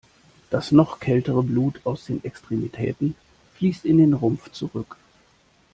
Das 0.49 0.71
noch 0.71 0.99
kältere 0.99 1.43
Blut 1.43 1.79
aus 1.83 2.05
den 2.05 2.23
Extremitäten 2.23 3.13
fließt 3.57 3.85
in 3.85 3.99
den 3.99 4.15
Rumpf 4.15 4.51
zurück. 4.51 4.97